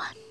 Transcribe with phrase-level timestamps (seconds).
[0.00, 0.29] one.